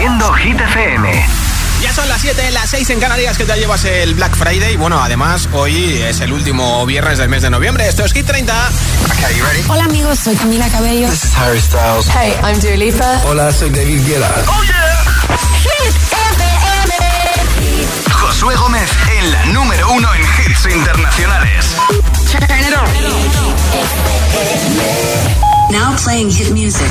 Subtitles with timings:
[0.00, 1.26] haciendo Hit FM.
[1.82, 4.76] Ya son las 7, las 6 en Canarias que te llevas el Black Friday.
[4.76, 7.86] Bueno, además, hoy es el último viernes del mes de noviembre.
[7.86, 8.70] Esto es Hit 30.
[9.68, 11.06] Hola amigos, soy Camila Cabello.
[11.10, 12.08] This is Harry Styles.
[12.08, 13.20] Hey, I'm Dua Lipa.
[13.26, 14.34] Hola, soy David Guetta.
[14.46, 15.04] ¡Oh, yeah!
[15.60, 16.44] Hit FM.
[18.10, 21.76] Josué Gómez en la número uno en hits internacionales.
[25.70, 26.90] Now playing hit music.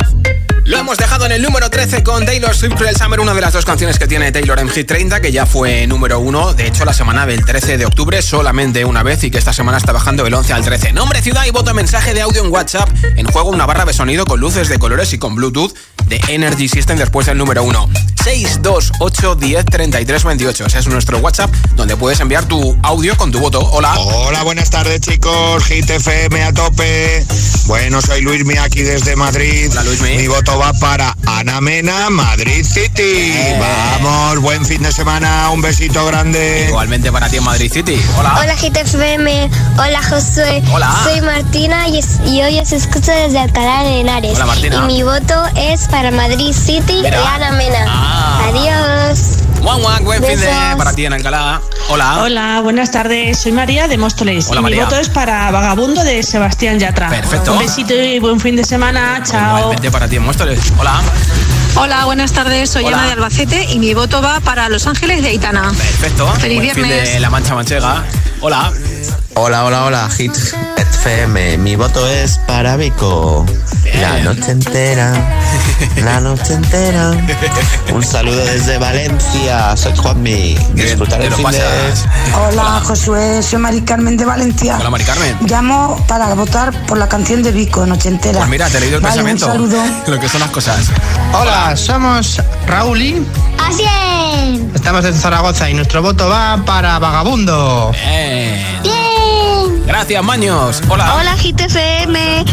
[0.71, 3.51] Lo hemos dejado en el número 13 con Taylor Swift Cruel Summer, una de las
[3.51, 6.85] dos canciones que tiene Taylor en Hit 30, que ya fue número 1, de hecho
[6.85, 10.23] la semana del 13 de octubre solamente una vez y que esta semana está bajando
[10.23, 10.93] del 11 al 13.
[10.93, 12.89] Nombre, ciudad y voto mensaje de audio en WhatsApp.
[13.17, 15.73] En juego una barra de sonido con luces de colores y con Bluetooth
[16.05, 17.89] de Energy System después del número 1.
[18.23, 20.65] 628 10 33 28.
[20.67, 23.59] Ese es nuestro WhatsApp donde puedes enviar tu audio con tu voto.
[23.59, 23.93] Hola.
[23.99, 25.65] Hola, buenas tardes chicos.
[25.65, 27.25] Hit FM a tope.
[27.65, 29.69] Bueno, soy Luismi aquí desde Madrid.
[29.71, 30.17] Hola, Luismi.
[30.17, 33.01] Mi voto va para Ana Mena, Madrid City.
[33.01, 33.59] Eh.
[33.59, 35.49] Vamos, buen fin de semana.
[35.49, 36.65] Un besito grande.
[36.67, 37.99] Igualmente para ti en Madrid City.
[38.17, 38.35] Hola.
[38.39, 40.61] Hola GTFM, hola Josué.
[40.71, 40.99] Hola.
[41.03, 44.35] Soy Martina y, es- y hoy os escucho desde Alcalá de Henares.
[44.35, 44.75] Hola, Martina.
[44.83, 47.19] Y mi voto es para Madrid City Mira.
[47.21, 47.85] y Ana Mena.
[47.87, 48.41] Ah.
[48.49, 49.19] Adiós.
[49.61, 51.61] Juan Juan, buen fin de para ti en Alcalá.
[51.89, 52.19] Hola.
[52.23, 53.39] Hola, buenas tardes.
[53.39, 54.47] Soy María de Móstoles.
[54.49, 54.77] Hola, y María.
[54.79, 57.09] mi voto es para Vagabundo de Sebastián Yatra.
[57.09, 57.53] Perfecto.
[57.53, 59.21] Un besito y buen fin de semana.
[59.23, 59.57] Chao.
[59.59, 60.59] Igualmente para ti en Móstoles.
[60.79, 61.01] Hola.
[61.75, 62.69] Hola, buenas tardes.
[62.71, 62.97] Soy Hola.
[62.97, 65.71] Ana de Albacete y mi voto va para Los Ángeles de Aitana.
[65.77, 66.27] Perfecto.
[66.33, 67.13] Feliz Buen fin viernes.
[67.13, 68.03] de La Mancha Manchega.
[68.41, 68.73] Hola.
[69.33, 70.35] Hola, hola, hola, Hit
[70.77, 71.57] FM.
[71.59, 73.45] Mi voto es para Vico.
[73.99, 75.13] La noche entera,
[75.97, 77.11] la noche entera.
[77.93, 79.75] Un saludo desde Valencia.
[79.77, 80.55] Soy Juanmi.
[80.73, 81.61] Disfrutar el lo fin de...
[82.35, 84.77] Hola Josué, soy Mari Carmen de Valencia.
[84.79, 85.37] Hola, Mari Carmen.
[85.47, 88.39] Llamo para votar por la canción de Vico, Noche Entera.
[88.39, 89.45] Pues mira, te he leído el Vale, pensamiento.
[89.47, 89.83] Un saludo.
[90.07, 90.87] Lo que son las cosas.
[91.33, 93.25] Hola, somos Raúl y
[93.57, 94.75] Así es.
[94.75, 97.91] estamos en Zaragoza y nuestro voto va para Vagabundo.
[97.91, 98.81] Bien.
[98.83, 99.00] Bien.
[99.91, 100.81] Gracias, Maños.
[100.87, 101.15] Hola.
[101.15, 102.45] Hola GTFM.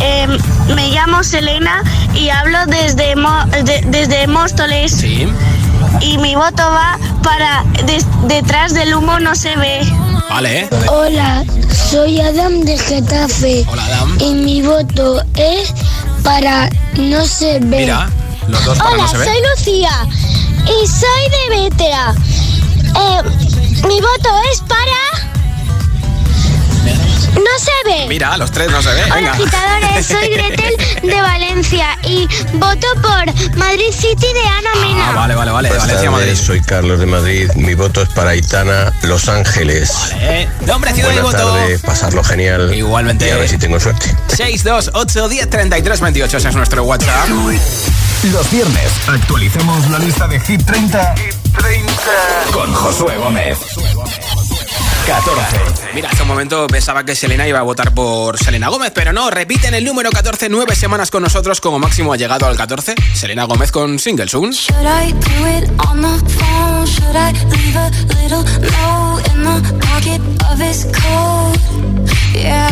[0.00, 0.38] Em,
[0.74, 1.82] me llamo Selena
[2.14, 4.92] y hablo desde, Mo- de- desde Móstoles.
[4.92, 5.26] Sí.
[6.02, 9.80] Y mi voto va para des- Detrás del humo no se ve.
[10.28, 10.68] Vale.
[10.88, 11.42] Hola,
[11.90, 13.64] soy Adam de Getafe.
[13.70, 14.18] Hola, Adam.
[14.20, 15.72] Y mi voto es
[16.22, 17.78] para No se ve.
[17.78, 18.10] Mira,
[18.48, 19.24] los dos para Hola, no se ve.
[19.24, 20.06] soy Lucía
[20.66, 22.14] y soy de Vétera.
[22.84, 23.22] Eh,
[23.88, 25.11] mi voto es para
[27.34, 28.06] No se ve.
[28.08, 29.02] Mira, los tres no se ve.
[29.04, 35.08] Hola agitadores, soy Gretel de Valencia y voto por Madrid City de Ana Mena.
[35.08, 35.68] Ah, vale, vale, vale.
[35.68, 36.46] De Buenas Valencia tardes, Madrid.
[36.46, 37.50] soy Carlos de Madrid.
[37.56, 40.12] Mi voto es para Aitana, Los Ángeles.
[40.20, 41.54] Eh, nombre, ciudad y Buenas voto.
[41.54, 42.74] tardes, pasarlo genial.
[42.74, 43.26] Igualmente.
[43.26, 44.14] Y a ver si tengo suerte.
[44.28, 46.36] 628 10 33 28.
[46.36, 47.28] Ese es nuestro WhatsApp.
[48.30, 51.14] Los viernes actualizamos la lista de Hit 30
[52.52, 53.58] Con Josué Gómez.
[55.06, 55.58] 14.
[55.94, 59.30] Mira, hace un momento pensaba que Selena iba a votar por Selena Gómez, pero no,
[59.30, 62.94] repiten el número 14, nueve semanas con nosotros, como máximo ha llegado al 14.
[63.14, 64.52] Selena Gómez con Single Soon.
[64.52, 66.86] Should I do it on the phone?
[66.86, 70.20] Should I leave a little note in the pocket
[70.50, 71.58] of his coat?
[72.34, 72.70] Yeah,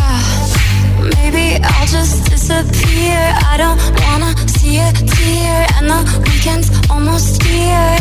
[1.17, 3.35] maybe I'll just disappear.
[3.51, 7.97] I don't wanna see a tear, and the weekend's almost here.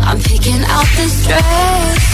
[0.00, 2.13] I'm picking out this dress,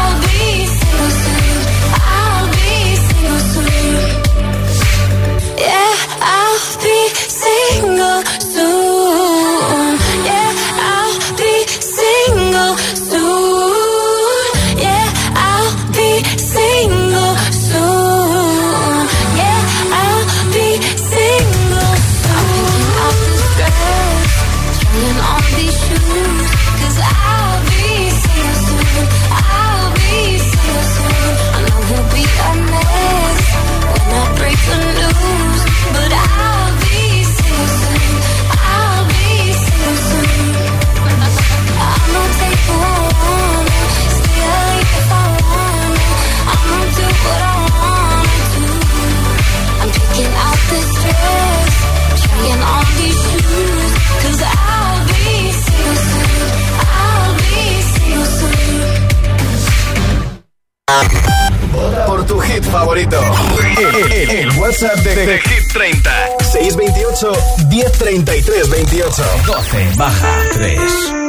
[64.71, 66.09] WhatsApp de, de, Hit 30.
[66.39, 67.31] 628
[67.69, 69.23] 1033 28.
[69.45, 71.20] 12 baja 3.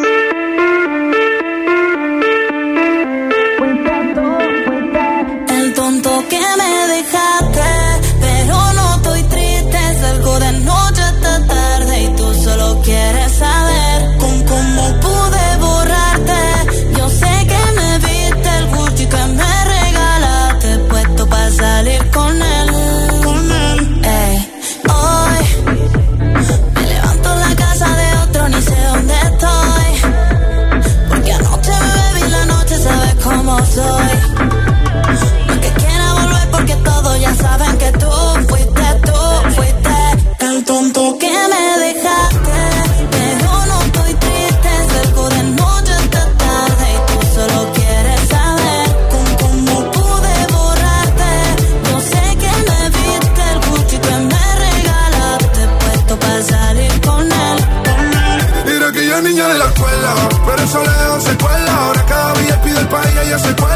[63.47, 63.73] El país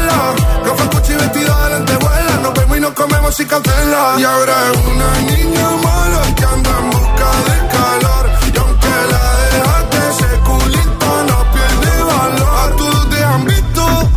[1.09, 2.37] y vestido de lentejuela.
[2.43, 4.15] Nos vemos y nos comemos y cancela.
[4.17, 8.29] Y ahora es una niña mala que anda en busca de calor.
[8.53, 9.23] Y aunque la
[9.53, 12.59] dejaste, ese culito no pierde valor.
[12.59, 14.09] A todos te han visto.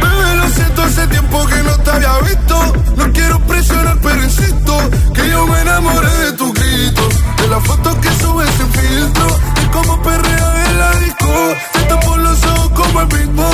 [0.00, 2.72] Bebé, lo siento, hace tiempo que no te había visto.
[2.96, 4.78] No quiero presionar, pero insisto
[5.12, 7.02] que yo me enamoré de tu grito.
[7.38, 9.26] De las fotos que subes sin filtro.
[9.62, 11.32] Y como perrea en la disco.
[11.72, 13.53] Te tapo los ojos como el beatbox.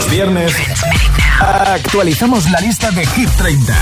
[0.00, 0.54] Los viernes
[1.38, 3.74] actualizamos la lista de Hit 30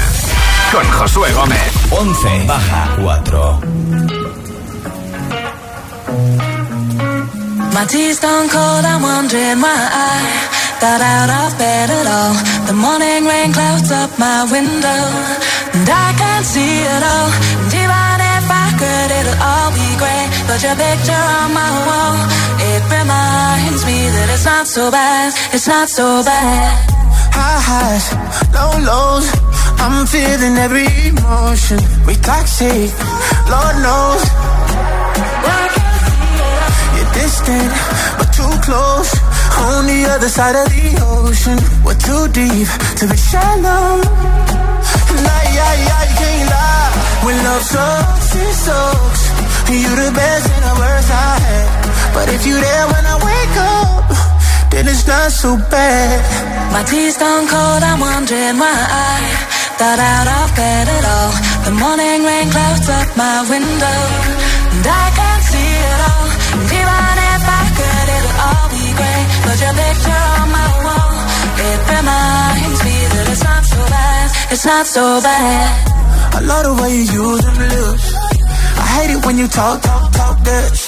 [0.73, 1.73] con Josué Gómez.
[1.91, 3.61] 11 baja 4.
[7.73, 10.49] My tea's done cold, I'm wondering why I
[10.81, 12.35] got out of bed at all.
[12.67, 15.03] The morning rain clouds up my window,
[15.73, 17.31] and I can't see it all.
[17.63, 20.29] And even if I could, it'll all be great.
[20.49, 22.17] But your picture on my wall,
[22.79, 26.71] it reminds me that it's not so bad, it's not so bad.
[27.35, 28.07] High highs,
[28.55, 29.27] low lows.
[29.83, 31.79] I'm feeling every emotion.
[32.07, 32.91] We toxic,
[33.51, 34.23] Lord knows.
[36.95, 37.71] You're distant,
[38.19, 39.11] but too close.
[39.71, 40.87] On the other side of the
[41.19, 42.69] ocean, we're too deep
[42.99, 44.03] to be shallow.
[45.15, 46.93] And I, I, I can't lie.
[47.27, 49.23] When love sucks, it sucks.
[49.71, 51.78] You're the best and the worst I had.
[52.15, 54.05] But if you're there when I wake up,
[54.71, 56.17] then it's not so bad.
[56.73, 59.49] My tea's done cold, I'm wondering why I
[59.79, 61.33] thought out of bed at all.
[61.67, 64.01] The morning rain clouds up my window,
[64.75, 66.29] and I can't see it all.
[66.59, 69.27] And even if I could, it'll all be great.
[69.47, 71.15] But your picture on my wall,
[71.69, 75.69] it reminds me that it's not so bad, it's not so bad.
[76.37, 78.07] I love the way you use them lips.
[78.83, 80.88] I hate it when you talk, talk, talk that.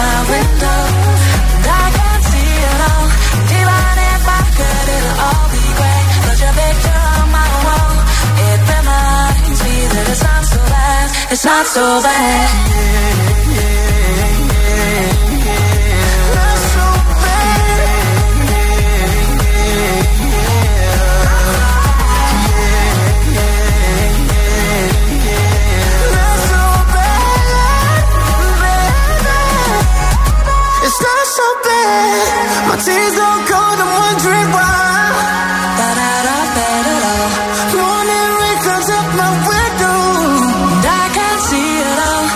[0.00, 0.80] my window.
[1.56, 3.06] And I can't see it all.
[3.58, 6.06] Even if I could, it'll all be great.
[6.24, 7.92] Put your picture on my wall.
[8.48, 11.06] It reminds me that it's not so bad.
[11.32, 12.48] It's not so bad.
[12.50, 13.76] It's
[15.16, 15.29] not
[31.40, 32.68] so bad.
[32.68, 34.78] My tears don't cold, I'm wondering why.
[35.78, 35.96] But.
[37.80, 38.58] Morning rain
[38.98, 40.00] up my window.
[40.74, 42.26] And I can't see it all.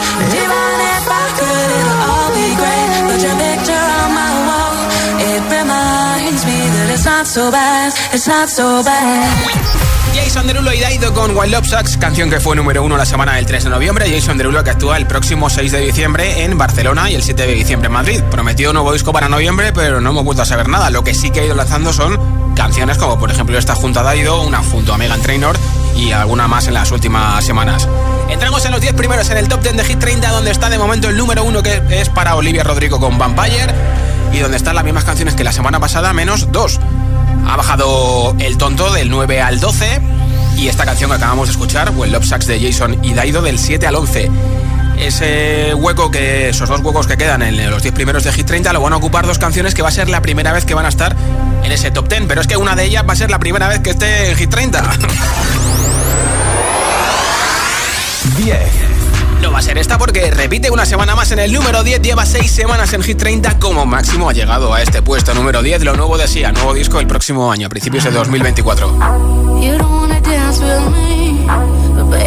[0.42, 2.88] Even if I could, it'll all be great.
[3.08, 4.74] Put your picture on my wall.
[5.32, 7.88] It reminds me that it's not so bad.
[8.14, 9.53] It's not so bad.
[10.44, 13.36] Jason Derulo y Daido con Wild Love Sucks, canción que fue número uno la semana
[13.36, 14.10] del 3 de noviembre.
[14.12, 17.54] Jason Derulo que actúa el próximo 6 de diciembre en Barcelona y el 7 de
[17.54, 18.20] diciembre en Madrid.
[18.30, 20.90] Prometió nuevo disco para noviembre, pero no hemos vuelto a saber nada.
[20.90, 22.18] Lo que sí que ha ido lanzando son
[22.54, 25.56] canciones como, por ejemplo, esta junto a Daido, una junto a Megan Trainor
[25.96, 27.88] y alguna más en las últimas semanas.
[28.28, 30.76] Entramos en los 10 primeros en el top 10 de Hit 30, donde está de
[30.76, 33.72] momento el número uno que es para Olivia Rodrigo con Vampire
[34.30, 36.80] y donde están las mismas canciones que la semana pasada, menos dos.
[37.46, 40.23] Ha bajado el tonto del 9 al 12
[40.56, 43.58] y esta canción que acabamos de escuchar, Well Love Sucks de Jason y Daido del
[43.58, 44.30] 7 al 11.
[44.98, 48.72] Ese hueco que, esos dos huecos que quedan en los 10 primeros de Hit 30
[48.72, 50.86] lo van a ocupar dos canciones que va a ser la primera vez que van
[50.86, 51.16] a estar
[51.62, 53.68] en ese top 10, pero es que una de ellas va a ser la primera
[53.68, 54.82] vez que esté en Hit 30.
[58.36, 58.58] 10.
[59.44, 62.24] No va a ser esta porque repite una semana más en el número 10, lleva
[62.24, 65.94] 6 semanas en Hit 30, como máximo ha llegado a este puesto número 10, lo
[65.94, 68.88] nuevo de Sia, nuevo disco el próximo año, a principios de 2024.
[69.60, 71.44] You don't wanna dance with me,
[71.94, 72.24] but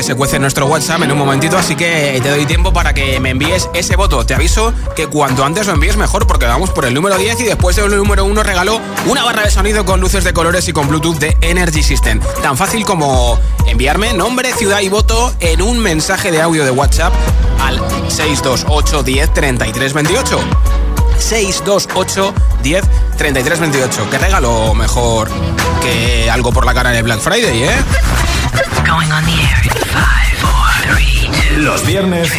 [0.00, 3.20] que se cuece nuestro WhatsApp en un momentito, así que te doy tiempo para que
[3.20, 4.24] me envíes ese voto.
[4.24, 7.44] Te aviso que cuanto antes lo envíes mejor, porque vamos por el número 10 y
[7.44, 10.88] después del número 1 regalo una barra de sonido con luces de colores y con
[10.88, 12.18] Bluetooth de Energy System.
[12.40, 17.12] Tan fácil como enviarme nombre, ciudad y voto en un mensaje de audio de WhatsApp
[17.60, 17.78] al
[18.08, 20.40] 628 10 33 28.
[21.18, 22.84] 628 10
[23.18, 24.08] 33 28.
[24.10, 25.28] ¿Qué regalo mejor
[25.80, 27.76] que algo por la cara en el Black Friday, eh?
[31.56, 32.30] Los viernes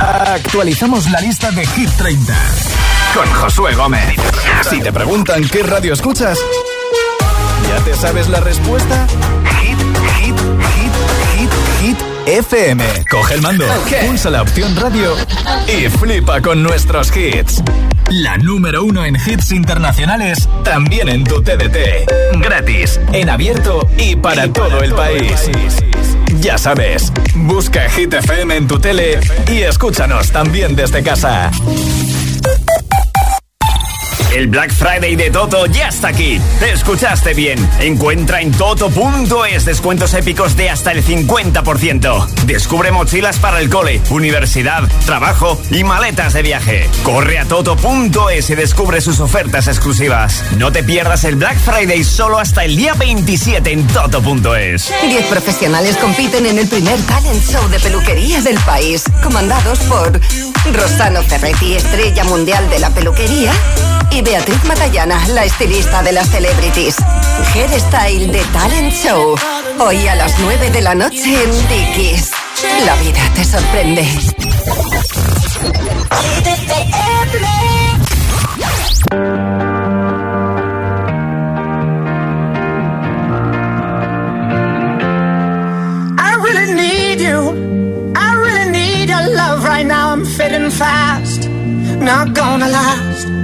[0.00, 2.34] actualizamos la lista de Hit 30
[3.14, 4.14] con Josué Gómez.
[4.68, 6.38] Si te preguntan qué radio escuchas,
[7.68, 9.06] ¿ya te sabes la respuesta?
[9.60, 9.78] Hit,
[10.18, 10.92] hit, hit,
[11.36, 11.98] hit, hit.
[12.26, 12.84] FM.
[13.10, 13.66] Coge el mando,
[14.06, 15.14] pulsa la opción radio
[15.68, 17.62] y flipa con nuestros hits.
[18.10, 22.38] La número uno en hits internacionales, también en tu TDT.
[22.40, 25.50] Gratis, en abierto y para todo el país.
[26.40, 31.50] Ya sabes, busca Hit FM en tu tele y escúchanos también desde casa.
[34.34, 36.40] El Black Friday de Toto ya está aquí.
[36.58, 37.56] Te escuchaste bien.
[37.78, 42.26] Encuentra en toto.es descuentos épicos de hasta el 50%.
[42.44, 46.90] Descubre mochilas para el cole, universidad, trabajo y maletas de viaje.
[47.04, 50.42] Corre a toto.es y descubre sus ofertas exclusivas.
[50.58, 54.92] No te pierdas el Black Friday solo hasta el día 27 en toto.es.
[55.02, 60.20] Diez profesionales compiten en el primer talent show de peluquería del país, comandados por
[60.72, 63.52] Rosano Ferretti, estrella mundial de la peluquería,
[64.10, 66.96] y Beatriz Matallana, la estilista de las celebrities.
[67.54, 69.36] Hairstyle de Talent Show.
[69.78, 72.30] Hoy a las 9 de la noche en Dickies.
[72.86, 74.02] La vida te sorprende.
[86.18, 88.12] I really need you.
[88.16, 90.12] I really need your love right now.
[90.12, 91.46] I'm fading fast,
[92.00, 93.43] not gonna last.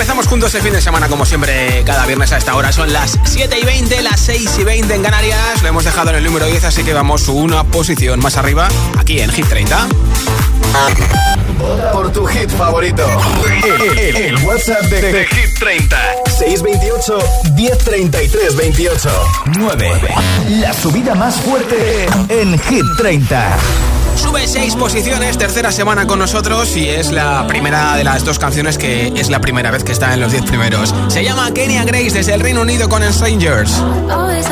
[0.00, 2.72] Empezamos juntos el fin de semana, como siempre, cada viernes a esta hora.
[2.72, 5.60] Son las 7 y 20, las 6 y 20 en Canarias.
[5.60, 8.66] Lo hemos dejado en el número 10, así que vamos una posición más arriba,
[8.98, 9.88] aquí en Hit 30.
[11.92, 13.06] Por tu hit favorito.
[13.62, 15.98] El, el- el WhatsApp de, de Hit 30.
[16.38, 17.18] 628
[17.54, 19.10] 1033 28
[19.58, 20.00] 9.
[20.48, 23.58] La subida más fuerte en Hit 30.
[24.20, 28.76] Sube 6 posiciones, tercera semana con nosotros y es la primera de las dos canciones
[28.76, 30.94] que es la primera vez que está en los 10 primeros.
[31.08, 33.72] Se llama Kenya Grace desde el Reino Unido con Strangers.
[34.10, 34.46] Always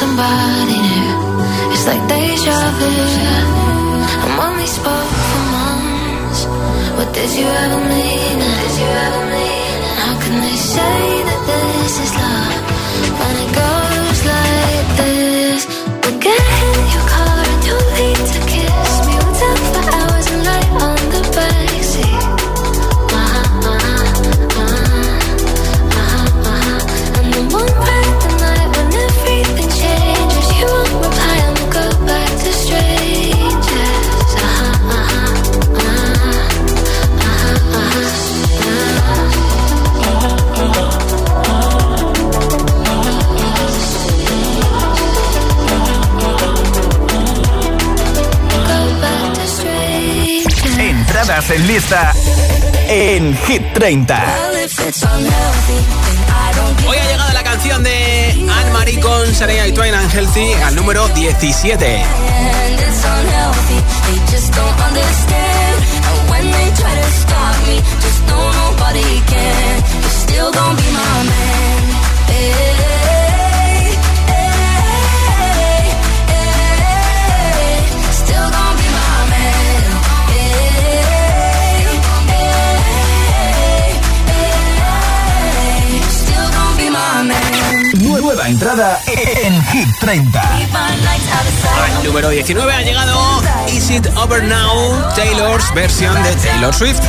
[0.00, 1.14] somebody new.
[1.72, 2.90] It's like deja vu.
[4.38, 6.40] When we spoke for months,
[6.96, 8.38] what did you ever mean?
[8.62, 9.80] Did you ever mean?
[10.02, 12.64] How can they say that this is love
[13.20, 15.60] when it goes like this?
[16.26, 19.14] Get in your car and you'll leave to kiss me.
[19.22, 20.93] We'll for hours and lie on
[51.24, 52.12] Entradas en lista
[52.86, 54.24] en Hit 30.
[56.86, 62.04] Hoy ha llegado la canción de Anne-Marie con Shania Twain and Healthy al número 17.
[88.44, 90.40] Nueva entrada en Hit 30.
[90.58, 91.96] Keep my nights out of sight.
[91.96, 97.02] Al número 19 ha llegado Is It Over Now, Taylor's versión de Taylor Swift.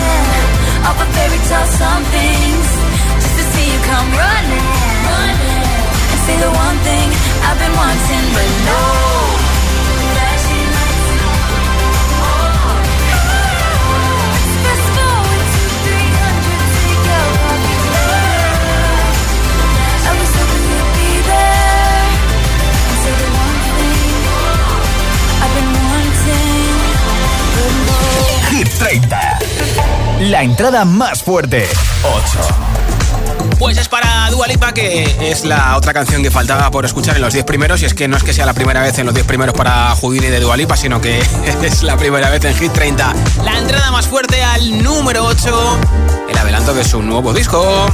[6.26, 7.12] Say the one thing
[7.44, 9.05] I've been wanting, but no.
[30.56, 31.68] Entrada más fuerte.
[32.02, 33.58] 8.
[33.60, 37.24] Pues es para Dua Lipa, que es la otra canción que faltaba por escuchar en
[37.24, 37.82] los 10 primeros.
[37.82, 39.94] Y es que no es que sea la primera vez en los 10 primeros para
[39.98, 41.20] Houdini de Dua Lipa, sino que
[41.62, 43.14] es la primera vez en Hit 30.
[43.44, 45.80] La entrada más fuerte al número 8,
[46.30, 47.88] el adelanto de su nuevo disco.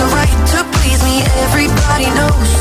[0.00, 2.52] the right to please me, everybody knows.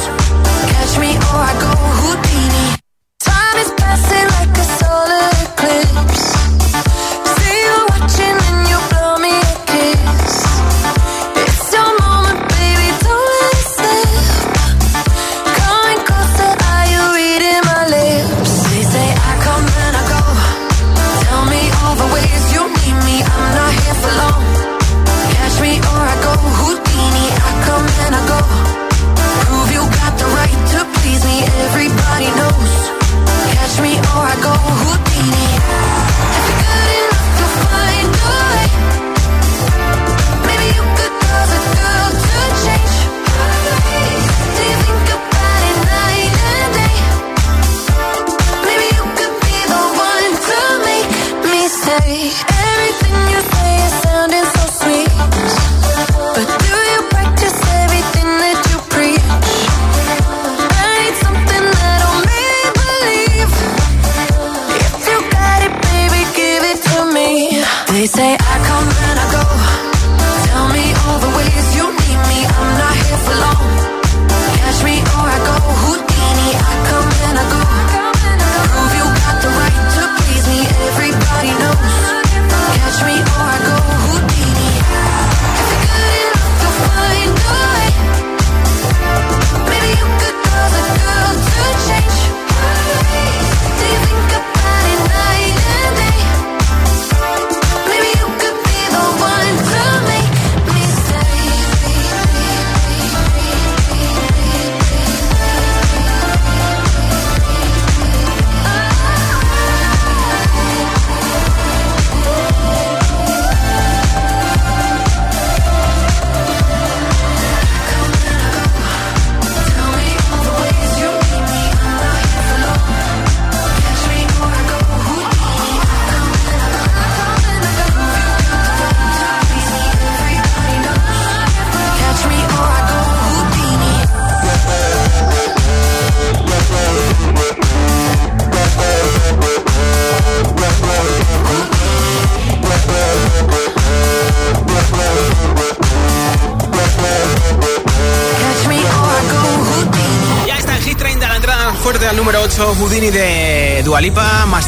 [0.71, 1.71] Catch me or I go
[2.01, 2.75] Houdini.
[3.19, 6.38] Time is passing like a solar eclipse.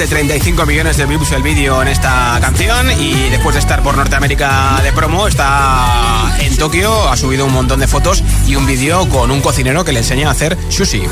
[0.01, 3.95] De 35 millones de views el vídeo en esta canción y después de estar por
[3.95, 9.07] Norteamérica de promo está en Tokio, ha subido un montón de fotos y un vídeo
[9.09, 11.03] con un cocinero que le enseña a hacer sushi.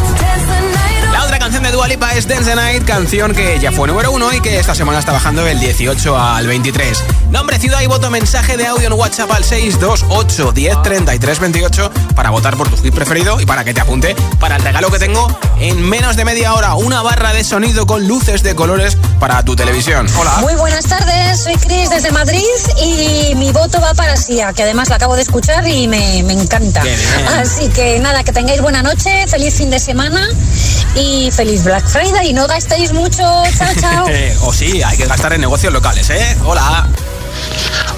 [1.70, 4.58] De Dua Lipa es Dance the Night, canción que ya fue número uno y que
[4.58, 7.04] esta semana está bajando del 18 al 23.
[7.30, 12.32] Nombre, ciudad y voto, mensaje de audio en WhatsApp al 628 10 33 28 para
[12.32, 15.28] votar por tu hit preferido y para que te apunte para el regalo que tengo
[15.60, 19.56] en menos de media hora, una barra de sonido con luces de colores para tu
[19.56, 20.08] televisión.
[20.18, 20.38] Hola.
[20.40, 22.42] Muy buenas tardes, soy Cris desde Madrid
[22.82, 26.34] y mi voto va para Sia, que además la acabo de escuchar y me, me
[26.34, 26.82] encanta.
[27.38, 30.28] Así que nada, que tengáis buena noche, feliz fin de semana
[30.96, 33.24] y feliz Black Friday y no gastéis mucho.
[33.58, 34.08] Chao, chao.
[34.42, 36.38] o sí, hay que gastar en negocios locales, ¿eh?
[36.46, 36.88] Hola.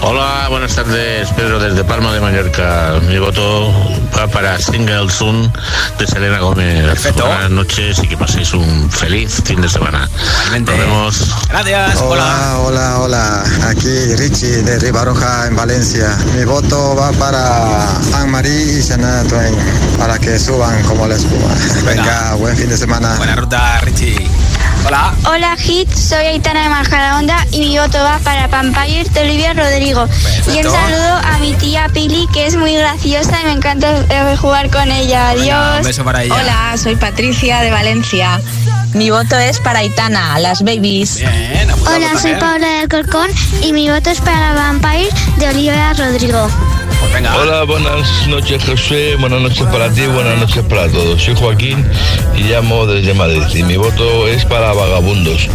[0.04, 3.00] Hola, buenas tardes, Pedro desde Palma de Mallorca.
[3.08, 3.72] Mi voto
[4.18, 5.52] va para Single Soon
[6.00, 6.86] de Selena Gómez.
[6.86, 7.28] Perfecto.
[7.28, 10.10] Buenas noches y que paséis un feliz fin de semana.
[10.52, 11.36] Nos vemos.
[11.50, 11.98] Gracias.
[12.02, 13.44] Hola, hola, hola.
[13.68, 16.18] Aquí Richie de Ribaroja en Valencia.
[16.36, 19.56] Mi voto va para Anne-Marie y Shania Twain
[20.00, 21.54] para que suban como la espuma.
[21.86, 23.16] Venga, buen fin de semana.
[23.18, 24.28] Buena ruta, Richie.
[24.86, 25.14] Hola.
[25.26, 30.08] Hola Hit, soy Aitana de Majadahonda y mi voto va para Pampire de Olivia Rodrigo.
[30.48, 34.36] Y un saludo a mi tía Pili que es muy graciosa y me encanta eh,
[34.38, 35.30] jugar con ella.
[35.30, 35.78] Adiós.
[35.80, 36.36] un beso para ella.
[36.36, 38.42] Hola, soy Patricia de Valencia.
[38.94, 41.20] Mi voto es para Aitana, las babies.
[41.20, 43.30] Bien, Hola, soy Paula del Corcón
[43.62, 46.50] y mi voto es para Vampire de Olivia Rodrigo.
[47.02, 47.36] Pues venga.
[47.36, 51.22] Hola, buenas noches Josué, buenas noches para ti, buenas noches para todos.
[51.22, 51.86] Soy Joaquín
[52.38, 55.50] y llamo desde Madrid y mi voto es para Vagabundos.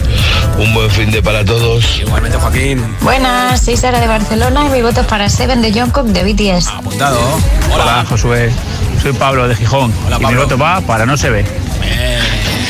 [0.59, 2.01] Un buen fin de para todos.
[2.01, 2.83] Igualmente, Joaquín.
[3.01, 6.69] Buenas, soy Sara de Barcelona y mi voto es para Seven de Jungkook de BTS.
[6.69, 7.19] Apuntado.
[7.73, 8.53] Hola, Josué.
[9.01, 9.93] Soy Pablo de Gijón.
[10.07, 11.45] Hola, y mi voto va para no se ve.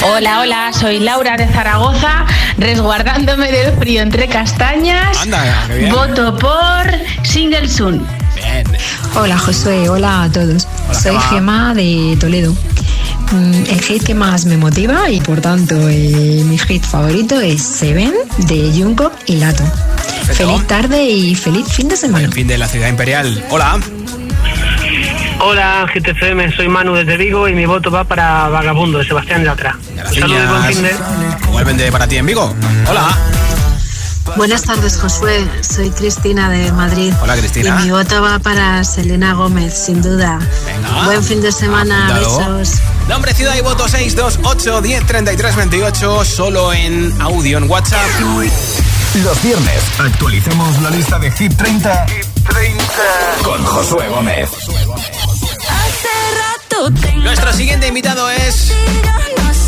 [0.02, 2.26] Hola, hola, soy Laura de Zaragoza,
[2.58, 5.22] resguardándome del frío entre castañas.
[5.22, 5.92] Anda, qué bien.
[5.92, 6.86] Voto por
[7.24, 8.06] Single Soon.
[8.36, 8.64] Bien.
[9.14, 10.68] Hola Josué, hola a todos.
[10.88, 11.28] Hola, Soy Gema.
[11.30, 12.52] Gema de Toledo.
[13.32, 17.62] Mm, El hit que más me motiva y por tanto eh, mi hit favorito es
[17.62, 19.64] Seven de Jungkook y Lato.
[20.32, 22.24] Feliz tarde y feliz fin de semana.
[22.24, 23.44] El fin de la ciudad imperial.
[23.50, 23.80] Hola.
[25.38, 29.76] Hola, GTFM, soy Manu desde Vigo y mi voto va para Vagabundo de Sebastián Yatra.
[30.08, 30.94] Un saludo y buen fin de...
[31.48, 32.54] Igualmente para ti en Vigo.
[32.88, 33.35] Hola.
[34.36, 37.12] Buenas tardes Josué, soy Cristina de Madrid.
[37.22, 37.78] Hola, Cristina.
[37.80, 40.38] Y mi voto va para Selena Gómez, sin duda.
[40.66, 41.04] Venga.
[41.06, 42.58] Buen fin de semana, Apuntado.
[42.58, 42.80] besos.
[43.08, 46.24] Nombre, ciudad y voto 628 10 33 28.
[46.24, 48.06] Solo en audio en WhatsApp.
[49.24, 52.06] Los viernes actualicemos la lista de Hit 30,
[53.42, 54.50] con Josué Gómez.
[57.22, 58.70] Nuestro siguiente invitado es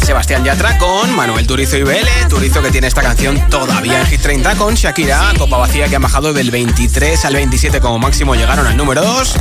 [0.05, 2.29] Sebastián Yatra con Manuel Turizo y Vélez.
[2.29, 6.03] Turizo que tiene esta canción todavía en Hit 30 con Shakira, Copa Vacía que han
[6.03, 9.35] bajado del 23 al 27 como máximo llegaron al número 2.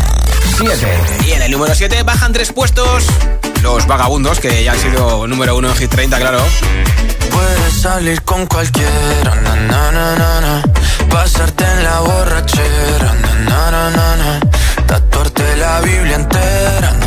[0.58, 1.00] 7.
[1.28, 3.06] Y en el número 7 bajan tres puestos
[3.62, 6.42] los vagabundos que ya han sido número 1 en Hit 30, claro.
[7.32, 10.64] Puedes salir con cualquiera, na, na, na, na, na.
[11.10, 14.40] pasarte en la borrachera, na, na, na, na, na.
[14.86, 17.07] tatuarte la Biblia entera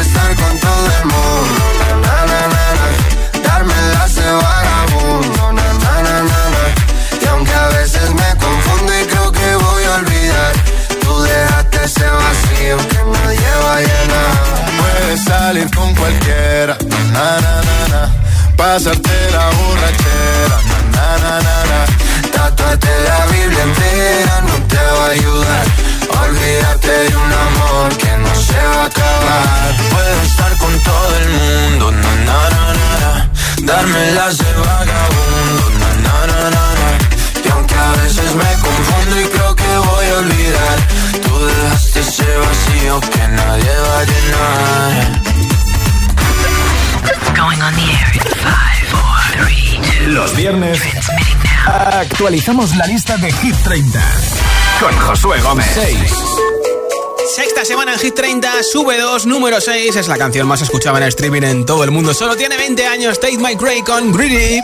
[0.00, 2.88] Estar con todo el mundo, na, na, na, na,
[3.42, 6.64] Darme la de vagabundo, na, na, na, na,
[7.22, 10.52] Y aunque a veces me confundo y creo que voy a olvidar,
[11.00, 14.32] tú dejaste ese vacío que nadie va a llenar.
[14.78, 16.76] Puedes salir con cualquiera,
[17.12, 18.02] na, na, na, na.
[18.56, 20.58] Pasarte la borrachera,
[20.92, 21.80] na, na, na, na.
[22.32, 25.66] Tatuarte la Biblia entera no te va a ayudar.
[26.22, 28.77] Olvídate de un amor que no se va
[50.52, 50.80] viernes
[51.66, 54.00] actualizamos la lista de Hit 30
[54.80, 55.66] con Josué Gómez.
[55.74, 55.98] 6.
[57.36, 59.96] Sexta semana en Hit 30, sube 2, número 6.
[59.96, 62.14] Es la canción más escuchada en streaming en todo el mundo.
[62.14, 63.20] Solo tiene 20 años.
[63.20, 64.62] Take My Grey con Greedy.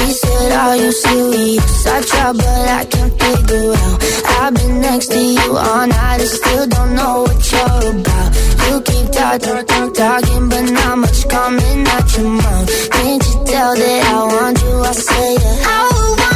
[0.00, 1.86] He said, Are you serious?
[1.86, 3.98] I try, but I can't figure out.
[4.40, 8.30] I've been next to you all night and still don't know what you're about.
[8.68, 12.90] You keep talk, talk, talk, talking, but not much coming out your mouth.
[12.90, 14.80] Can't you tell that I want you?
[14.80, 15.66] I say it.
[15.66, 16.35] I want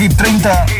[0.00, 0.79] Hit 30,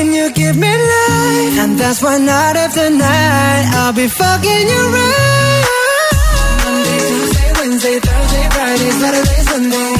[0.00, 1.54] and you give me life.
[1.62, 5.64] And that's why night after night, I'll be fucking you right.
[6.64, 9.90] Monday, Tuesday, Wednesday, Thursday, Friday, Saturday, Sunday.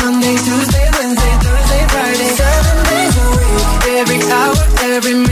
[0.00, 2.30] Monday, Tuesday, Wednesday, Thursday, Friday.
[2.40, 3.66] Seven days a week.
[4.00, 4.56] Every hour,
[4.94, 5.31] every minute,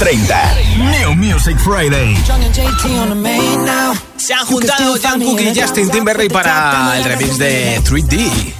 [0.00, 0.34] 30.
[0.78, 2.16] New Music Friday.
[4.16, 8.54] Se han juntado Jungkook y Justin Timberlake para el remix de 3D.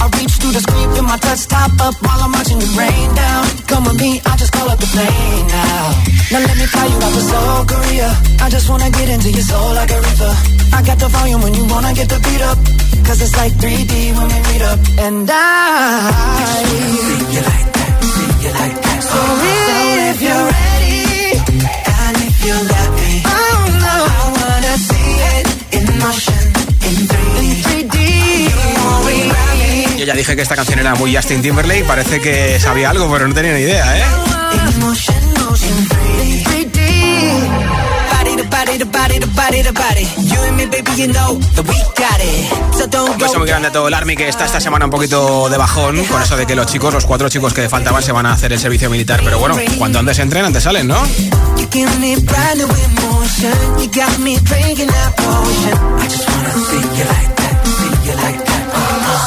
[0.00, 0.40] I put it in a six and it clicks, all the tricks got you going
[0.40, 0.40] insane now.
[0.40, 3.14] I reach through the screen, feel my touch top up while I'm watching the rain
[3.14, 3.44] down.
[3.66, 5.84] Come with me, I just call up the plane now.
[6.30, 8.08] Now let me fly you out to Seoul, Korea.
[8.40, 10.34] I just wanna get into your soul like a reaper.
[10.72, 12.58] I got the volume when you wanna get the beat up.
[13.06, 14.78] Cause it's like 3D when we meet up.
[15.04, 18.98] And I see you like that, see you like that.
[19.10, 19.18] So,
[20.10, 21.40] if you're ready,
[21.98, 22.69] and if you
[30.10, 31.84] ya dije que esta canción era muy Justin Timberlake.
[31.84, 34.02] Parece que sabía algo, pero no tenía ni idea, ¿eh?
[34.52, 36.80] In motion, motion, 3D.
[38.10, 40.08] Body to body to body to body to body.
[40.26, 42.76] You and me, baby, you know that we got it.
[42.76, 44.90] So don't Un beso muy grande a todo el Army que está esta semana un
[44.90, 48.10] poquito de bajón con eso de que los chicos, los cuatro chicos que faltaban, se
[48.10, 49.20] van a hacer el servicio militar.
[49.22, 51.00] Pero bueno, cuando antes entren, antes salen, ¿no?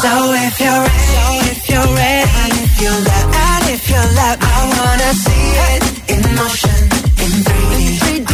[0.01, 4.37] So if you're ready, if you're ready, and if you let, and if you let,
[4.41, 5.83] I wanna see it
[6.13, 6.79] in motion,
[7.23, 7.81] in 3D.
[8.03, 8.33] 3D.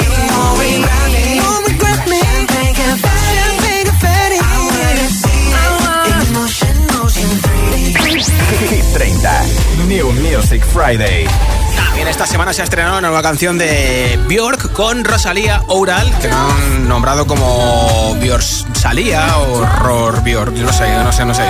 [0.00, 1.24] You won't regret me.
[1.36, 2.20] You won't regret me.
[2.20, 3.36] Champagne confetti.
[3.36, 4.38] Champagne confetti.
[4.40, 8.00] I wanna see it in motion, motion, 3D.
[8.94, 9.88] 30.
[9.88, 11.26] New Music Friday.
[12.00, 16.28] También esta semana se ha estrenado una nueva canción de Björk con Rosalía Oural, que
[16.28, 18.16] lo han nombrado como
[18.72, 21.42] Salía o Ror Björk, no sé, no sé, no sé.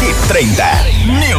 [0.00, 0.91] Hit 30.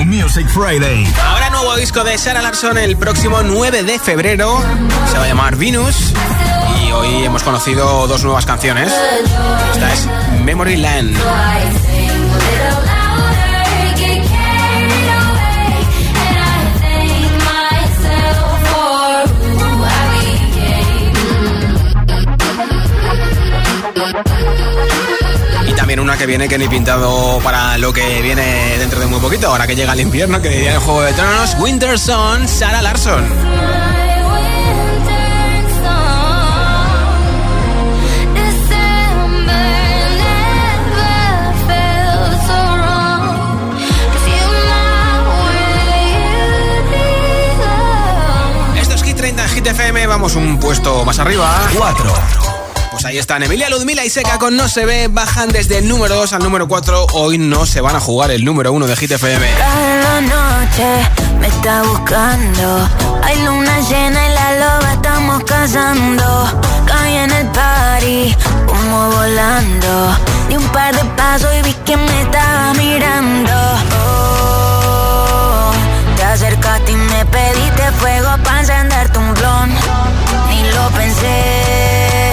[0.06, 1.06] Music Friday.
[1.24, 4.62] Ahora nuevo disco de Sarah Larson el próximo 9 de febrero.
[5.12, 6.14] Se va a llamar Venus.
[6.84, 8.92] Y hoy hemos conocido dos nuevas canciones.
[9.74, 10.08] Esta es
[10.44, 11.16] Memory Land.
[25.94, 29.50] También una que viene que ni pintado para lo que viene dentro de muy poquito,
[29.50, 33.24] ahora que llega el invierno, que diría el Juego de Tronos, Winter Son, Sarah Larson.
[48.82, 51.56] Esto es Hit 30 en Hit FM, vamos un puesto más arriba.
[51.78, 52.53] 4.
[53.14, 53.44] Ahí están.
[53.44, 55.08] Emilia Ludmila y Seca con No se ve.
[55.08, 57.08] Bajan desde el número 2 al número 4.
[57.14, 59.46] Hoy no se van a jugar el número 1 de Hit FM.
[60.22, 61.10] Noche
[61.40, 62.90] me está buscando.
[63.24, 66.62] Hay luna llena y la loba estamos cazando.
[66.88, 68.36] Caí en el party,
[68.66, 70.18] como volando.
[70.50, 73.52] Di un par de pasos y vi que me estaba mirando.
[74.08, 75.72] Oh,
[76.16, 79.70] te acercaste y me pediste fuego para encenderte un blon.
[80.50, 82.33] Ni lo pensé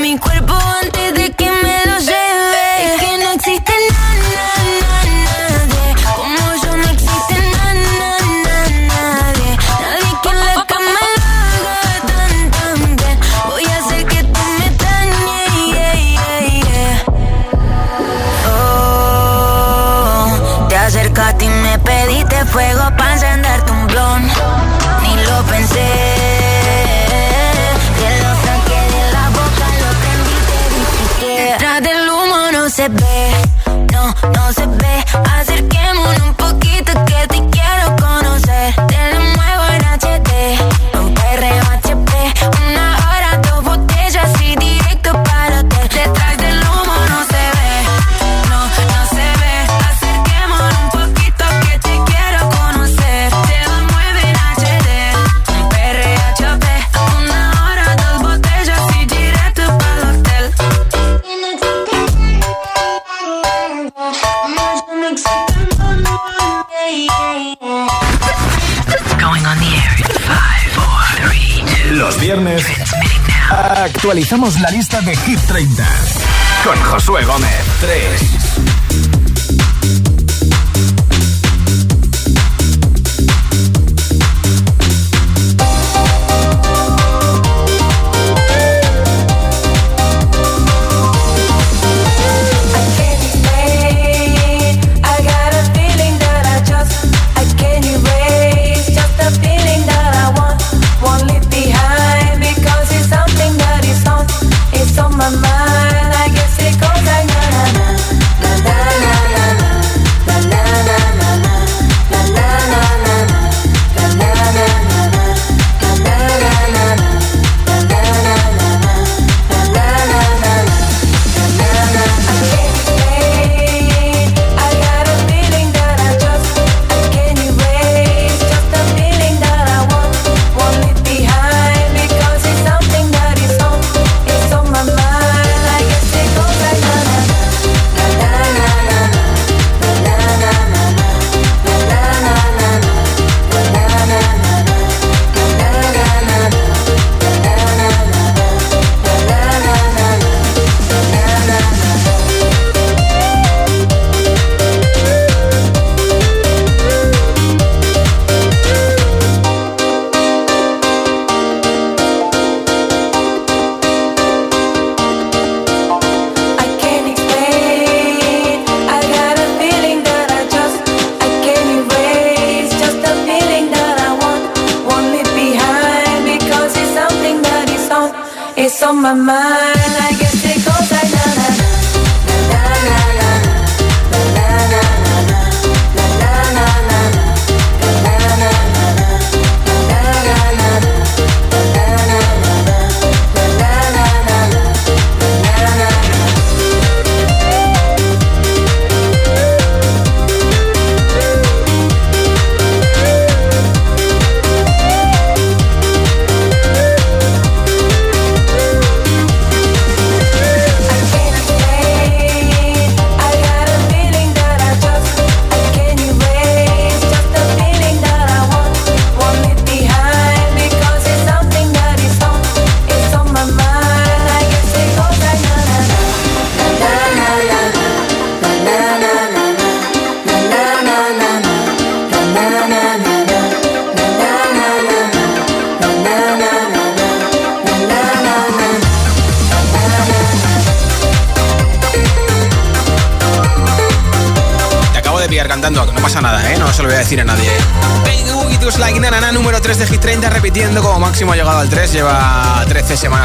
[0.00, 1.19] mi cuerpo antes
[32.80, 33.19] se ve,
[74.30, 75.84] actualizamos la lista de Hit 30
[76.64, 77.64] con Josué Gómez.
[77.80, 78.89] 3.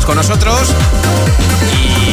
[0.04, 0.74] Con nosotros.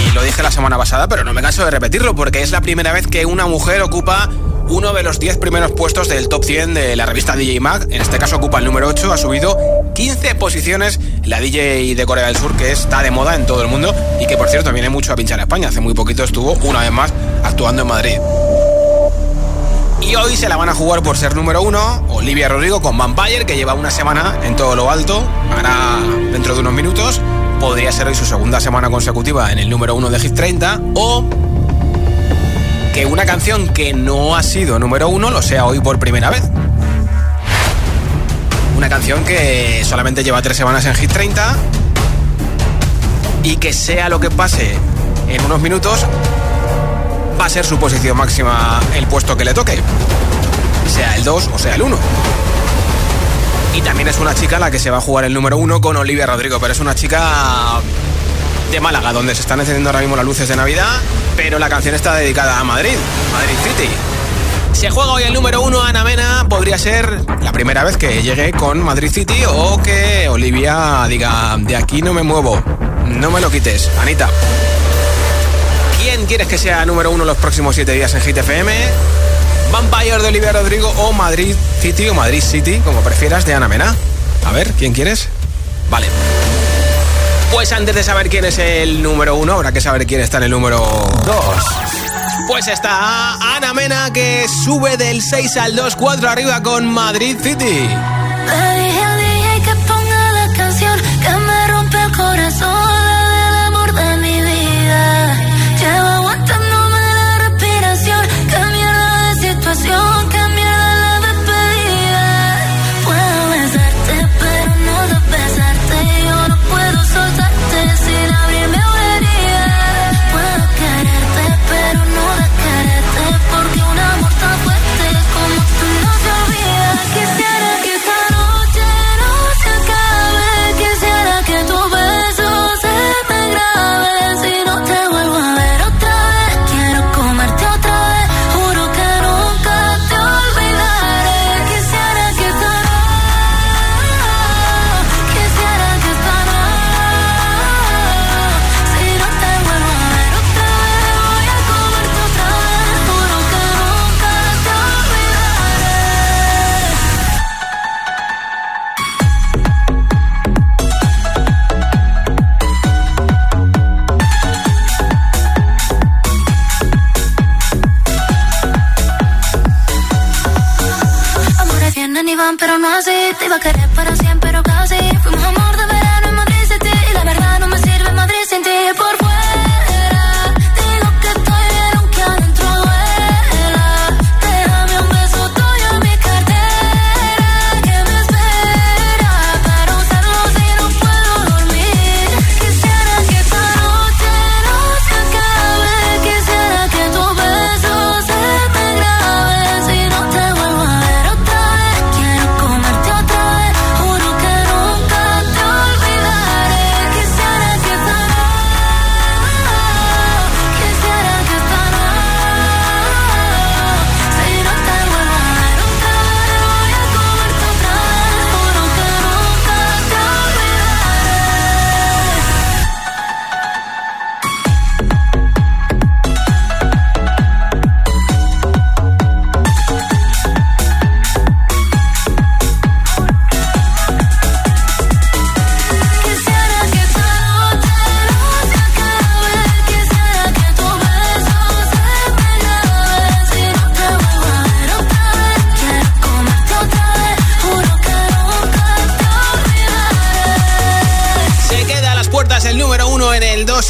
[0.08, 2.60] Y lo dije la semana pasada, pero no me canso de repetirlo porque es la
[2.60, 4.28] primera vez que una mujer ocupa
[4.68, 7.88] uno de los 10 primeros puestos del top 100 de la revista DJ Mag.
[7.90, 9.58] En este caso ocupa el número 8, ha subido
[9.94, 13.68] 15 posiciones la DJ de Corea del Sur que está de moda en todo el
[13.68, 15.68] mundo y que por cierto viene mucho a pinchar a España.
[15.68, 17.12] Hace muy poquito estuvo una vez más
[17.42, 18.18] actuando en Madrid.
[20.02, 23.46] Y hoy se la van a jugar por ser número uno Olivia Rodrigo con Vampire,
[23.46, 25.24] que lleva una semana en todo lo alto.
[25.54, 25.98] Ahora,
[26.32, 27.20] dentro de unos minutos,
[27.62, 30.80] podría ser hoy su segunda semana consecutiva en el número uno de Hit 30.
[30.96, 31.24] O
[32.92, 36.42] que una canción que no ha sido número uno lo sea hoy por primera vez.
[38.76, 41.56] Una canción que solamente lleva tres semanas en Hit 30
[43.44, 44.76] y que sea lo que pase
[45.28, 46.04] en unos minutos,
[47.40, 49.80] va a ser su posición máxima el puesto que le toque.
[50.88, 51.96] Sea el 2 o sea el 1.
[53.74, 55.96] Y también es una chica la que se va a jugar el número 1 con
[55.96, 57.80] Olivia Rodrigo, pero es una chica
[58.70, 60.88] de Málaga, donde se están encendiendo ahora mismo las luces de Navidad,
[61.36, 62.96] pero la canción está dedicada a Madrid,
[63.32, 63.88] Madrid City.
[64.72, 66.46] Se juega hoy el número uno, Ana Mena.
[66.48, 71.76] Podría ser la primera vez que llegue con Madrid City o que Olivia diga, de
[71.76, 72.62] aquí no me muevo,
[73.06, 73.90] no me lo quites.
[74.00, 74.28] Anita.
[76.02, 78.72] ¿Quién quieres que sea número uno los próximos siete días en Hit FM?
[79.72, 83.96] Vampire de Olivia Rodrigo o Madrid City o Madrid City, como prefieras, de Ana Mena.
[84.44, 85.28] A ver, ¿quién quieres?
[85.90, 86.06] Vale.
[87.50, 90.44] Pues antes de saber quién es el número uno, habrá que saber quién está en
[90.44, 90.78] el número
[91.24, 91.64] dos.
[92.46, 97.88] Pues está Ana Mena que sube del 6 al 2, 4 arriba con Madrid City.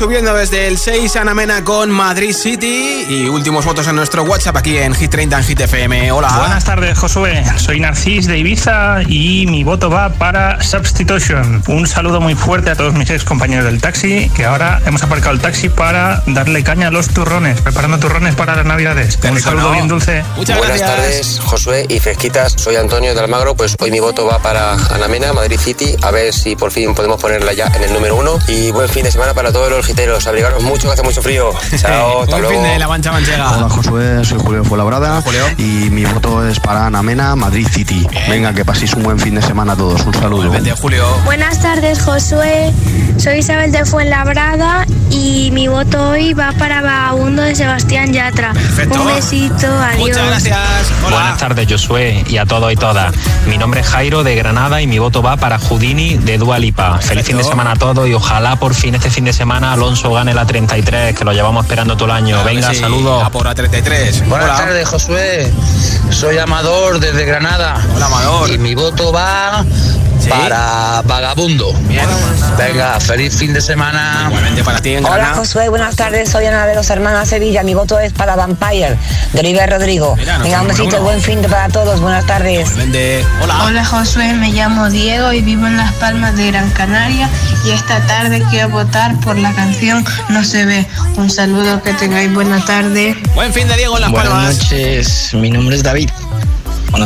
[0.02, 4.56] Subiendo desde el 6 Ana Mena con Madrid City y últimos votos en nuestro WhatsApp
[4.56, 6.10] aquí en Hit 30 en Hit FM.
[6.10, 6.38] Hola.
[6.38, 7.44] Buenas tardes, Josué.
[7.56, 11.62] Soy Narcis de Ibiza y mi voto va para Substitution.
[11.68, 15.36] Un saludo muy fuerte a todos mis ex compañeros del taxi que ahora hemos aparcado
[15.36, 19.20] el taxi para darle caña a los turrones, preparando turrones para las navidades.
[19.22, 20.24] Un saludo bien dulce.
[20.36, 22.54] Muchas Buenas tardes, Josué y fresquitas.
[22.56, 23.54] Soy Antonio de Almagro.
[23.54, 25.94] Pues hoy mi voto va para Ana Mena, Madrid City.
[26.02, 28.40] A ver si por fin podemos ponerla ya en el número uno.
[28.48, 31.50] Y buen fin de semana para todos los giteros, abrigaros mucho que hace mucho frío.
[31.76, 32.62] Chao, hasta Buen luego.
[32.62, 33.50] fin de la mancha manchega.
[33.52, 35.22] Hola Josué, soy Julio Fuenlabrada
[35.58, 38.06] y mi voto es para Ana Mena, Madrid City.
[38.28, 40.00] Venga, que paséis un buen fin de semana a todos.
[40.06, 40.50] Un saludo.
[40.80, 41.04] Julio.
[41.24, 42.72] Buenas tardes, Josué.
[43.18, 48.52] Soy Isabel de Fuenlabrada y mi voto hoy va para Vagabundo de Sebastián Yatra.
[48.52, 49.98] Un besito, adiós.
[49.98, 50.58] Muchas gracias.
[51.02, 53.14] Buenas tardes, Josué, y a todos y todas.
[53.46, 56.98] Mi nombre es Jairo de Granada y mi voto va para Houdini de Dua Lipa.
[56.98, 60.12] Feliz fin de semana a todos y ojalá por fin este fin de semana Alonso
[60.12, 62.44] gane la 33, que lo llevamos esperando todo el año.
[62.44, 63.24] Venga, sí, saludos.
[63.24, 64.28] a por la 33.
[64.28, 64.56] Buenas Hola.
[64.56, 65.52] tardes, Josué.
[66.08, 67.84] Soy Amador desde Granada.
[67.92, 68.50] Hola, Amador.
[68.52, 69.64] Y mi voto va
[70.28, 71.74] para Vagabundo.
[72.56, 74.26] Venga, feliz fin de semana.
[74.28, 77.74] Igualmente para ti en Hola Josué, buenas tardes, soy Ana de los Hermanos Sevilla, mi
[77.74, 78.96] voto es para Vampire,
[79.32, 80.14] de Oliver Rodrigo.
[80.16, 82.70] Mira, Venga, un besito, buen fin de para todos, buenas tardes.
[83.42, 83.64] Hola.
[83.64, 87.28] Hola Josué, me llamo Diego y vivo en Las Palmas de Gran Canaria
[87.64, 90.86] y esta tarde quiero votar por la canción No se ve.
[91.16, 93.16] Un saludo, que tengáis buena tarde.
[93.34, 94.58] Buen fin de Diego en Las Buenas Palmas.
[94.58, 96.10] noches, mi nombre es David,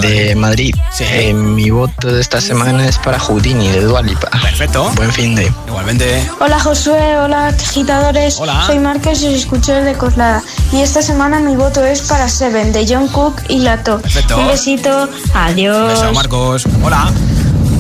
[0.01, 0.75] de Madrid.
[1.01, 4.29] Eh, mi voto de esta semana es para Houdini, de Dualipa.
[4.31, 4.91] Perfecto.
[4.97, 5.53] Buen fin de.
[5.67, 6.29] Igualmente.
[6.41, 8.41] Hola Josué, hola agitadores.
[8.67, 10.43] Soy Marcos y os escucho desde Coslada.
[10.73, 14.01] Y esta semana mi voto es para Seven, de John Cook y Lato.
[14.01, 14.39] Perfecto.
[14.39, 16.01] Un besito, adiós.
[16.01, 16.65] Beso, Marcos.
[16.83, 17.13] Hola.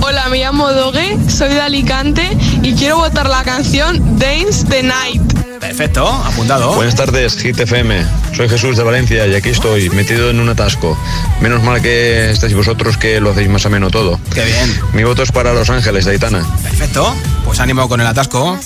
[0.09, 2.23] Hola, me llamo Doge, soy de Alicante
[2.63, 5.36] y quiero votar la canción Dance the Night.
[5.67, 6.75] Perfecto, apuntado.
[6.75, 8.07] Buenas tardes, Hit FM.
[8.37, 10.97] Soy Jesús de Valencia y aquí estoy, metido en un atasco.
[11.41, 14.21] Menos mal que estáis vosotros que lo hacéis más ameno todo.
[14.33, 14.81] Qué bien.
[14.93, 16.47] Mi voto es para Los Ángeles, de Aitana.
[16.63, 17.13] Perfecto.
[17.45, 18.59] Pues ánimo con el atasco.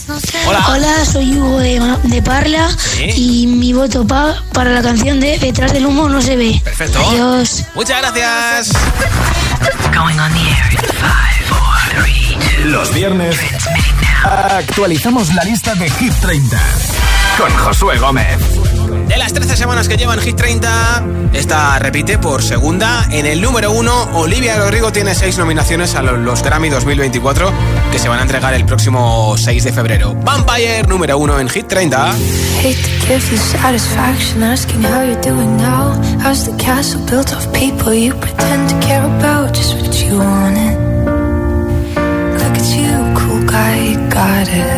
[0.46, 0.66] Hola.
[0.68, 2.68] Hola, soy Hugo de, Parla
[3.16, 6.60] y mi voto va para la canción de Detrás del humo no se ve.
[6.62, 6.98] Perfecto.
[7.10, 7.64] Adiós.
[7.74, 8.72] Muchas gracias.
[9.94, 12.68] Going on the air in five, four, three, two.
[12.68, 13.36] Los viernes
[14.24, 16.58] actualizamos la lista de Hit 30
[17.38, 18.38] con Josué Gómez.
[19.08, 21.02] De las 13 semanas que llevan Hit 30,
[21.32, 23.06] esta repite por segunda.
[23.10, 27.52] En el número 1, Olivia Rodrigo tiene 6 nominaciones a lo- los Grammy 2024
[27.90, 30.14] que se van a entregar el próximo 6 de febrero.
[30.22, 32.10] Vampire, número 1 en Hit 30.
[32.12, 35.94] Hate to give you satisfaction asking how you're doing now.
[36.22, 39.54] How's the castle built of people you pretend to care about?
[39.56, 40.79] Just what you wanted.
[43.90, 44.70] You got it.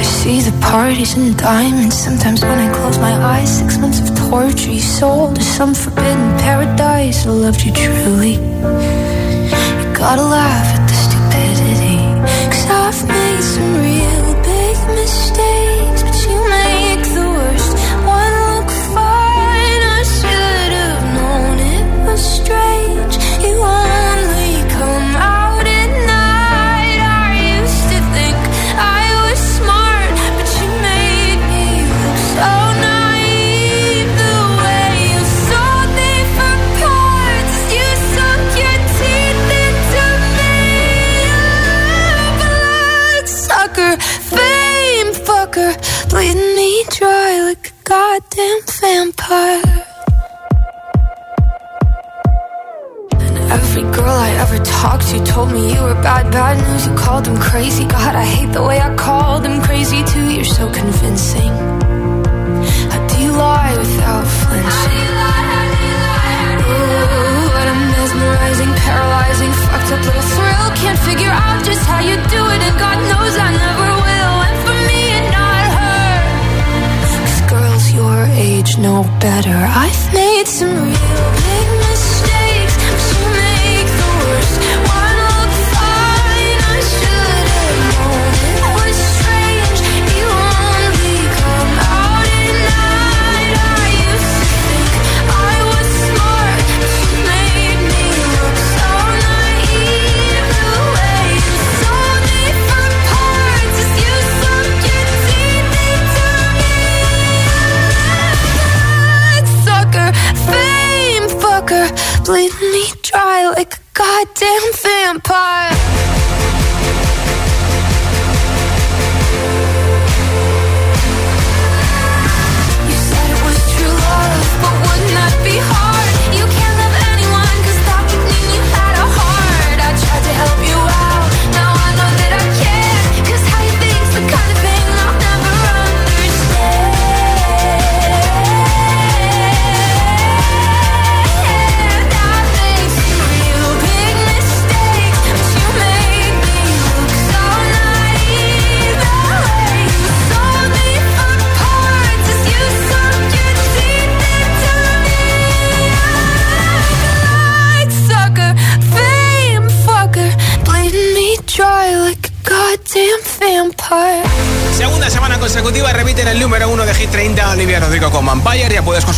[0.00, 1.96] I see the parties and diamonds.
[1.96, 6.38] Sometimes when I close my eyes, six months of torture you sold to some forbidden
[6.38, 7.26] paradise.
[7.26, 8.34] I loved you truly.
[9.80, 11.98] You gotta laugh at the stupidity.
[12.52, 13.45] Cause I've made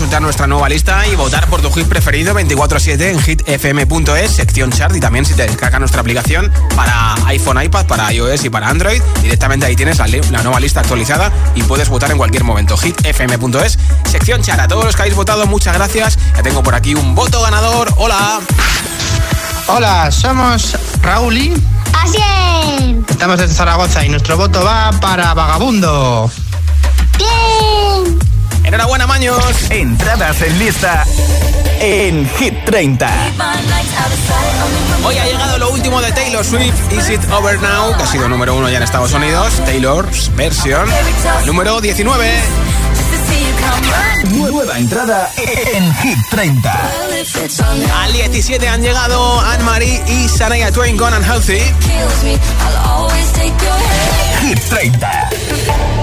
[0.08, 4.96] consultar nuestra nueva lista y votar por tu hit preferido 24-7 en hitfm.es, sección chart.
[4.96, 9.02] Y también si te descarga nuestra aplicación para iPhone, iPad, para iOS y para Android,
[9.20, 12.74] directamente ahí tienes la, la nueva lista actualizada y puedes votar en cualquier momento.
[12.78, 13.78] hitfm.es,
[14.10, 14.60] sección chart.
[14.60, 16.18] A todos los que habéis votado, muchas gracias.
[16.34, 17.92] Ya tengo por aquí un voto ganador.
[17.98, 18.40] Hola.
[19.66, 21.54] Hola, somos Raúl y...
[21.92, 23.10] Así es.
[23.10, 26.30] Estamos desde Zaragoza y nuestro voto va para Vagabundo.
[27.18, 28.27] Bien.
[28.68, 29.38] Enhorabuena, Maños.
[29.70, 31.02] Entradas en lista
[31.80, 33.08] en Hit 30.
[35.04, 38.28] Hoy ha llegado lo último de Taylor Swift, Is It Over Now, que ha sido
[38.28, 39.54] número uno ya en Estados Unidos.
[39.64, 40.86] Taylor's versión
[41.46, 42.30] número 19.
[44.32, 46.90] Nueva entrada en Hit 30.
[48.02, 51.60] Al 17 han llegado Anne-Marie y Shania Twain con Unhealthy.
[54.42, 55.30] Hit 30.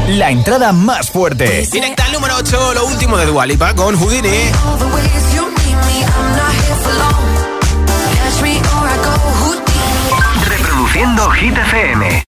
[0.08, 1.68] La entrada más fuerte.
[1.72, 4.52] Directa al número 8, lo último de Dualipa con Houdini.
[10.48, 12.24] Reproduciendo Hit FM.